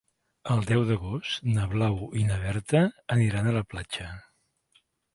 [0.53, 2.83] El deu d'agost na Blau i na Berta
[3.19, 4.13] aniran a la platja.